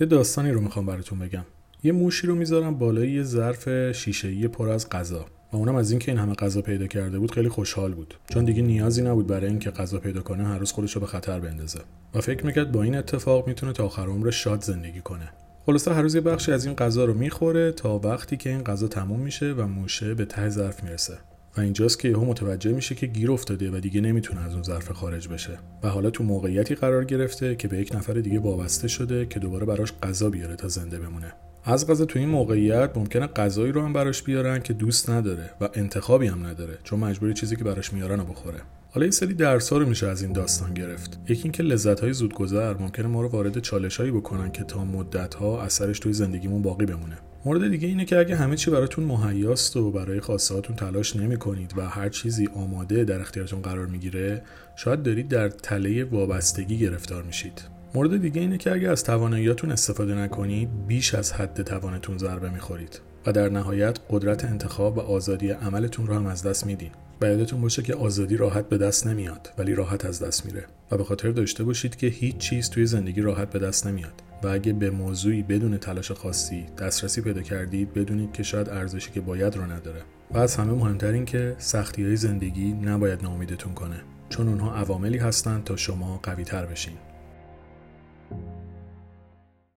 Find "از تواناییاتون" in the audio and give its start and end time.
58.88-59.72